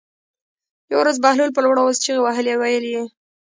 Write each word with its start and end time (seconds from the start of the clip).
یوه 0.91 1.01
ورځ 1.03 1.15
بهلول 1.23 1.49
په 1.53 1.59
لوړ 1.65 1.75
آواز 1.81 1.97
چغې 2.03 2.21
وهلې 2.23 2.51
او 2.53 2.59
ویلې 2.61 2.89
یې. 2.95 3.03